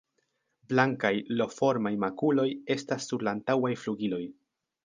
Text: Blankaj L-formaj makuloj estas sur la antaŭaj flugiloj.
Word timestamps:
Blankaj 0.71 1.11
L-formaj 1.35 1.93
makuloj 2.05 2.49
estas 2.79 3.07
sur 3.13 3.27
la 3.29 3.35
antaŭaj 3.39 3.75
flugiloj. 3.83 4.27